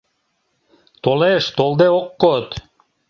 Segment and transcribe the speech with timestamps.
[1.03, 2.47] Толеш, толде ок код...